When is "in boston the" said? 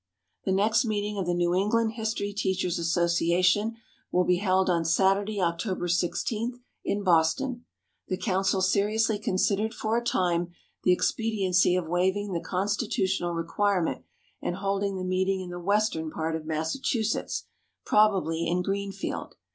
6.83-8.17